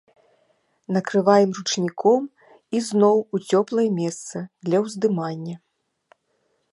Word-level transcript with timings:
Накрываем 0.95 1.49
ручніком 1.57 2.23
і 2.77 2.81
зноў 2.87 3.17
у 3.39 3.43
цёплае 3.57 3.87
месца 4.01 4.37
для 4.71 4.77
ўздымання. 4.87 5.55